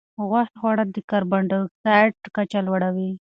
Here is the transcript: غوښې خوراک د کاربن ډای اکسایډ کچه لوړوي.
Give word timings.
غوښې 0.29 0.55
خوراک 0.59 0.89
د 0.93 0.97
کاربن 1.09 1.41
ډای 1.49 1.63
اکسایډ 1.73 2.13
کچه 2.35 2.59
لوړوي. 2.67 3.09